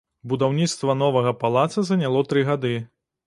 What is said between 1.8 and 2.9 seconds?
заняло тры гады.